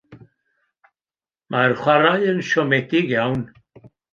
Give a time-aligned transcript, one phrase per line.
[1.55, 3.49] Mae'r chwarae yn siomedig iawn.